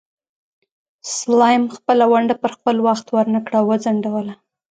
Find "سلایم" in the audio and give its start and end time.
1.15-1.63